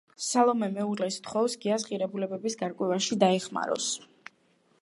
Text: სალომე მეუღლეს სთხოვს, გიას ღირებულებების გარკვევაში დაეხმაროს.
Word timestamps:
სალომე 0.27 0.69
მეუღლეს 0.77 1.17
სთხოვს, 1.19 1.57
გიას 1.65 1.87
ღირებულებების 1.91 2.57
გარკვევაში 2.65 3.19
დაეხმაროს. 3.25 3.93